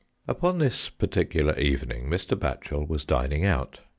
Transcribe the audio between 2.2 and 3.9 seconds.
Batchel was dining out.